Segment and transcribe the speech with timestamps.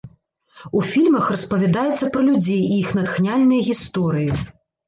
[0.79, 4.31] У фільмах распавядаецца пра людзей і іх натхняльныя гісторыі.